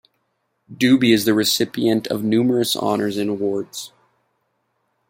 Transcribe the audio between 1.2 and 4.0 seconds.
the recipient of numerous honors and awards.